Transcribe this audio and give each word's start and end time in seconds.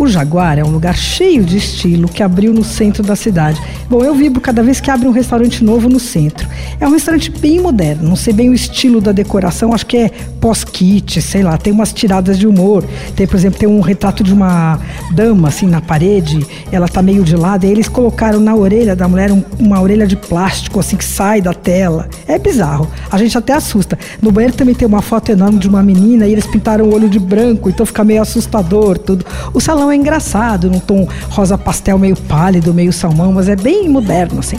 O 0.00 0.06
Jaguar 0.06 0.58
é 0.58 0.64
um 0.64 0.70
lugar 0.70 0.96
cheio 0.96 1.44
de 1.44 1.58
estilo 1.58 2.08
que 2.08 2.22
abriu 2.22 2.54
no 2.54 2.64
centro 2.64 3.02
da 3.02 3.14
cidade. 3.14 3.60
Bom, 3.90 4.04
eu 4.04 4.14
vibro 4.14 4.40
cada 4.40 4.62
vez 4.62 4.80
que 4.80 4.88
abre 4.88 5.08
um 5.08 5.10
restaurante 5.10 5.64
novo 5.64 5.88
no 5.88 5.98
centro. 5.98 6.48
É 6.78 6.86
um 6.86 6.92
restaurante 6.92 7.28
bem 7.28 7.58
moderno, 7.58 8.08
não 8.08 8.14
sei 8.14 8.32
bem 8.32 8.48
o 8.48 8.54
estilo 8.54 9.00
da 9.00 9.10
decoração, 9.10 9.74
acho 9.74 9.84
que 9.84 9.96
é 9.96 10.10
pós-kit, 10.40 11.20
sei 11.20 11.42
lá, 11.42 11.58
tem 11.58 11.72
umas 11.72 11.92
tiradas 11.92 12.38
de 12.38 12.46
humor. 12.46 12.84
Tem, 13.16 13.26
por 13.26 13.34
exemplo, 13.34 13.58
tem 13.58 13.68
um 13.68 13.80
retrato 13.80 14.22
de 14.22 14.32
uma 14.32 14.78
dama 15.10 15.48
assim 15.48 15.66
na 15.66 15.80
parede, 15.80 16.46
ela 16.70 16.86
tá 16.86 17.02
meio 17.02 17.24
de 17.24 17.34
lado, 17.34 17.66
e 17.66 17.68
eles 17.68 17.88
colocaram 17.88 18.38
na 18.38 18.54
orelha 18.54 18.94
da 18.94 19.08
mulher 19.08 19.32
um, 19.32 19.42
uma 19.58 19.80
orelha 19.80 20.06
de 20.06 20.14
plástico 20.14 20.78
assim 20.78 20.96
que 20.96 21.04
sai 21.04 21.40
da 21.40 21.52
tela. 21.52 22.08
É 22.28 22.38
bizarro. 22.38 22.88
A 23.10 23.18
gente 23.18 23.36
até 23.36 23.54
assusta. 23.54 23.98
No 24.22 24.30
banheiro 24.30 24.56
também 24.56 24.72
tem 24.72 24.86
uma 24.86 25.02
foto 25.02 25.32
enorme 25.32 25.58
de 25.58 25.68
uma 25.68 25.82
menina 25.82 26.28
e 26.28 26.32
eles 26.32 26.46
pintaram 26.46 26.84
o 26.84 26.94
olho 26.94 27.08
de 27.08 27.18
branco, 27.18 27.68
então 27.68 27.84
fica 27.84 28.04
meio 28.04 28.22
assustador 28.22 28.96
tudo. 28.98 29.26
O 29.52 29.60
salão 29.60 29.90
é 29.90 29.96
engraçado, 29.96 30.70
num 30.70 30.78
tom 30.78 31.08
rosa 31.28 31.58
pastel 31.58 31.98
meio 31.98 32.14
pálido, 32.14 32.72
meio 32.72 32.92
salmão, 32.92 33.32
mas 33.32 33.48
é 33.48 33.56
bem 33.56 33.79
moderno, 33.88 34.40
assim. 34.40 34.58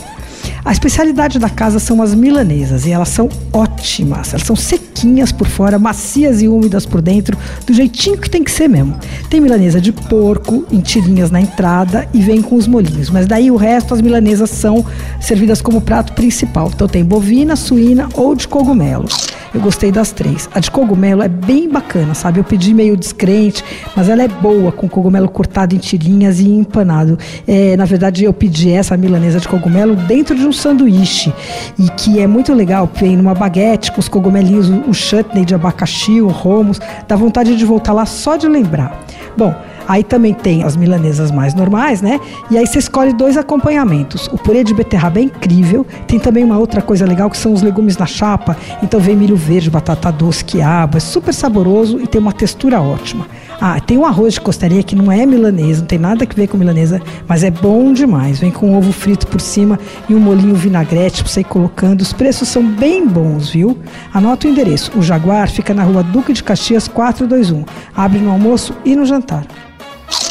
A 0.64 0.72
especialidade 0.72 1.40
da 1.40 1.50
casa 1.50 1.80
são 1.80 2.04
as 2.04 2.14
milanesas 2.14 2.86
e 2.86 2.92
elas 2.92 3.10
são 3.10 3.28
ótimas. 3.52 4.32
Elas 4.34 4.46
são 4.46 4.56
sequinhas 4.56 5.32
por 5.32 5.48
fora, 5.48 5.80
macias 5.80 6.42
e 6.42 6.48
úmidas 6.48 6.86
por 6.86 7.02
dentro, 7.02 7.36
do 7.66 7.74
jeitinho 7.74 8.18
que 8.18 8.30
tem 8.30 8.44
que 8.44 8.52
ser 8.52 8.68
mesmo. 8.68 8.96
Tem 9.28 9.42
milanesa 9.42 9.82
de 9.82 9.92
porco 9.92 10.64
em 10.72 10.80
tirinhas 10.80 11.32
na 11.32 11.42
entrada 11.42 12.08
e 12.14 12.22
vem 12.22 12.44
com 12.44 12.56
os 12.56 12.68
molinhos, 12.68 13.10
mas 13.10 13.26
daí 13.26 13.50
o 13.50 13.56
resto 13.56 13.94
as 13.94 14.02
milanesas 14.02 14.52
são 14.52 14.86
servidas 15.20 15.62
como 15.62 15.82
prato 15.82 16.14
principal. 16.14 16.72
Então 16.74 16.88
tem 16.88 17.04
bovina, 17.04 17.56
suína 17.56 18.08
ou 18.14 18.36
de 18.36 18.48
cogumelos. 18.48 19.28
Eu 19.54 19.60
gostei 19.60 19.92
das 19.92 20.12
três. 20.12 20.50
A 20.54 20.62
de 20.62 20.72
cogumelo 20.72 21.22
é 21.22 21.28
bem 21.28 21.68
bacana, 21.70 22.14
sabe? 22.14 22.40
Eu 22.40 22.44
pedi 22.44 22.74
meio 22.74 22.96
descrente, 22.96 23.64
mas 23.96 24.08
ela 24.08 24.24
é 24.24 24.28
boa, 24.28 24.72
com 24.72 24.88
cogumelo 24.88 25.28
cortado 25.28 25.76
em 25.76 25.78
tirinhas 25.78 26.40
e 26.40 26.50
empanado. 26.50 27.20
É, 27.46 27.76
na 27.76 27.84
verdade, 27.84 28.24
eu 28.24 28.32
pedi 28.32 28.72
essa 28.72 28.96
milanesa 28.96 29.40
de 29.42 29.48
cogumelo 29.50 29.96
dentro 29.96 30.36
de 30.36 30.48
um 30.48 30.54
sanduíche. 30.54 31.34
E 31.78 31.90
que 31.90 32.20
é 32.20 32.28
muito 32.28 32.54
legal. 32.54 32.90
Vem 32.96 33.18
numa 33.18 33.34
baguete 33.34 33.92
com 33.92 34.00
os 34.00 34.08
cogumelinhos, 34.08 34.70
o 34.88 34.94
chutney 34.94 35.44
de 35.44 35.54
abacaxi, 35.54 36.22
o 36.22 36.30
romos. 36.30 36.80
Dá 37.06 37.18
vontade 37.18 37.58
de 37.58 37.66
voltar 37.66 37.92
lá 37.92 38.06
só 38.06 38.38
de 38.38 38.48
lembrar. 38.48 39.06
Bom, 39.38 39.54
Aí 39.88 40.04
também 40.04 40.34
tem 40.34 40.64
as 40.64 40.78
milanesas 40.78 41.32
mais 41.32 41.54
normais, 41.54 42.02
né? 42.02 42.20
E 42.50 42.58
aí 42.58 42.66
você 42.66 42.80
escolhe 42.80 43.14
dois 43.14 43.36
acompanhamentos. 43.36 44.28
O 44.28 44.38
purê 44.38 44.64
de 44.64 44.74
beterraba 44.74 45.20
é 45.20 45.24
incrível. 45.24 45.86
Tem 46.08 46.20
também 46.20 46.44
uma 46.44 46.58
outra 46.58 46.82
coisa 46.82 47.06
legal 47.06 47.30
que 47.30 47.38
são 47.38 47.52
os 47.52 47.62
legumes 47.62 47.98
na 47.98 48.06
chapa. 48.06 48.56
Então 48.82 49.00
vem 49.00 49.16
milho 49.16 49.36
verde, 49.42 49.70
batata 49.70 50.12
doce, 50.12 50.44
quiabo. 50.46 50.98
É 50.98 51.00
super 51.00 51.34
saboroso 51.34 52.00
e 52.00 52.08
tem 52.08 52.22
uma 52.22 52.32
textura 52.32 52.82
ótima. 52.82 53.28
Ah, 53.60 53.80
tem 53.80 53.98
um 53.98 54.06
arroz 54.06 54.36
de 54.36 54.42
costaria 54.42 54.82
que 54.82 54.96
não 54.96 55.12
é 55.12 55.26
milanesa, 55.26 55.82
não 55.82 55.88
tem 55.88 56.00
nada 56.00 56.24
a 56.24 56.34
ver 56.34 56.48
com 56.48 56.58
milanesa, 56.58 57.02
mas 57.28 57.44
é 57.44 57.52
bom 57.52 57.94
demais. 57.94 58.40
Vem 58.40 58.52
com 58.52 58.76
ovo 58.76 58.92
frito 58.92 59.28
por 59.28 59.42
cima 59.42 59.80
e 60.10 60.16
um 60.16 60.20
molinho 60.20 60.56
vinagrete 60.56 61.24
para 61.24 61.32
você 61.32 61.42
ir 61.42 61.46
colocando. 61.46 62.02
Os 62.02 62.14
preços 62.14 62.48
são 62.48 62.66
bem 62.66 63.08
bons, 63.08 63.50
viu? 63.50 63.78
Anota 64.14 64.48
o 64.48 64.50
endereço. 64.50 64.92
O 64.98 65.02
Jaguar 65.02 65.50
fica 65.50 65.74
na 65.74 65.84
rua 65.84 66.04
Duque 66.04 66.34
de 66.34 66.44
Caxias 66.44 66.88
421. 66.88 67.66
Abre 67.96 68.20
no 68.20 68.32
almoço 68.32 68.74
e 68.86 68.96
no 68.96 69.06
jantar. 69.06 69.46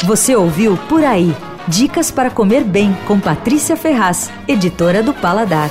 Você 0.03 0.35
ouviu 0.35 0.77
Por 0.89 1.03
Aí. 1.03 1.35
Dicas 1.67 2.09
para 2.09 2.31
comer 2.31 2.63
bem 2.63 2.95
com 3.07 3.19
Patrícia 3.19 3.77
Ferraz, 3.77 4.31
editora 4.47 5.03
do 5.03 5.13
Paladar. 5.13 5.69